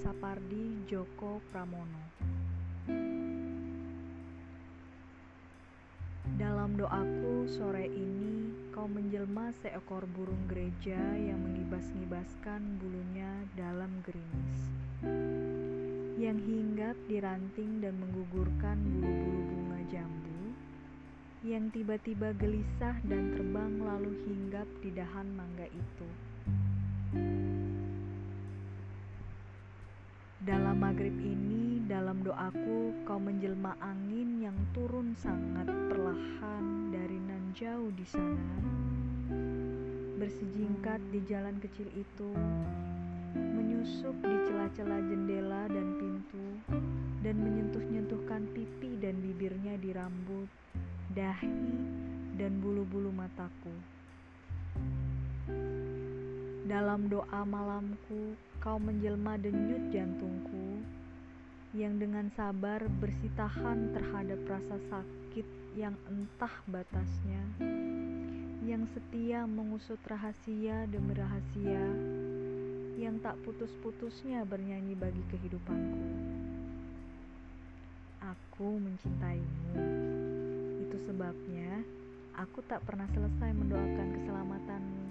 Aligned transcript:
Sapardi 0.00 0.88
Djoko 0.88 1.44
Pramono 1.52 2.16
Dalam 6.40 6.72
doaku 6.80 7.44
sore 7.44 7.84
ini 7.84 8.48
kau 8.72 8.88
menjelma 8.88 9.52
seekor 9.60 10.08
burung 10.08 10.48
gereja 10.48 10.96
yang 11.20 11.36
mengibas-ngibaskan 11.44 12.80
bulunya 12.80 13.44
dalam 13.52 14.00
gerimis 14.00 14.60
yang 16.16 16.40
hinggap 16.48 16.96
di 17.04 17.20
ranting 17.20 17.84
dan 17.84 18.00
menggugurkan 18.00 18.80
bulu-bulu 18.80 19.40
bunga 19.52 19.80
jambu 19.92 20.42
yang 21.44 21.68
tiba-tiba 21.68 22.32
gelisah 22.40 22.96
dan 23.04 23.36
terbang 23.36 23.76
lalu 23.84 24.16
hinggap 24.24 24.68
di 24.80 24.96
dahan 24.96 25.28
mangga 25.36 25.68
itu. 25.68 26.08
Dalam 30.40 30.80
maghrib 30.80 31.12
ini, 31.20 31.84
dalam 31.84 32.24
doaku, 32.24 32.96
kau 33.04 33.20
menjelma 33.20 33.76
angin 33.76 34.40
yang 34.40 34.56
turun 34.72 35.12
sangat 35.20 35.68
perlahan 35.68 36.88
dari 36.88 37.20
nan 37.20 37.52
jauh 37.52 37.92
di 37.92 38.08
sana, 38.08 38.56
bersejingkat 40.16 40.96
di 41.12 41.20
jalan 41.28 41.60
kecil 41.60 41.92
itu, 41.92 42.32
menyusup 43.36 44.16
di 44.16 44.36
celah-celah 44.48 45.00
jendela 45.12 45.68
dan 45.68 46.00
pintu, 46.00 46.46
dan 47.20 47.36
menyentuh-nyentuhkan 47.36 48.48
pipi 48.56 48.96
dan 48.96 49.20
bibirnya 49.20 49.76
di 49.76 49.92
rambut, 49.92 50.48
dahi, 51.12 51.68
dan 52.40 52.64
bulu-bulu 52.64 53.12
mataku. 53.12 53.76
Dalam 56.64 57.12
doa 57.12 57.44
malamku, 57.44 58.40
kau 58.60 58.76
menjelma 58.76 59.40
denyut 59.40 59.88
jantungku 59.88 60.84
yang 61.72 61.96
dengan 61.96 62.28
sabar 62.36 62.84
bersitahan 63.00 63.88
terhadap 63.96 64.36
rasa 64.44 64.76
sakit 64.92 65.48
yang 65.80 65.96
entah 66.12 66.52
batasnya, 66.68 67.40
yang 68.68 68.84
setia 68.92 69.48
mengusut 69.48 69.96
rahasia 70.04 70.84
demi 70.92 71.16
rahasia, 71.16 71.84
yang 73.00 73.16
tak 73.24 73.40
putus-putusnya 73.48 74.44
bernyanyi 74.44 74.92
bagi 74.92 75.24
kehidupanku. 75.32 76.04
Aku 78.20 78.76
mencintaimu. 78.76 79.72
Itu 80.84 80.96
sebabnya 81.08 81.80
aku 82.36 82.60
tak 82.68 82.84
pernah 82.84 83.08
selesai 83.08 83.56
mendoakan 83.56 84.08
keselamatanmu 84.20 85.09